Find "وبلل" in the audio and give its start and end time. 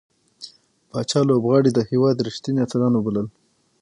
2.95-3.27